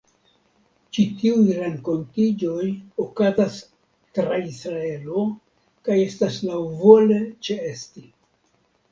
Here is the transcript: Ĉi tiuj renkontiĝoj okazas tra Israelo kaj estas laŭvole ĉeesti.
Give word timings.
Ĉi 0.97 1.03
tiuj 1.17 1.49
renkontiĝoj 1.57 2.69
okazas 3.03 3.57
tra 4.19 4.39
Israelo 4.53 5.25
kaj 5.89 5.99
estas 6.05 6.39
laŭvole 6.47 7.19
ĉeesti. 7.49 8.03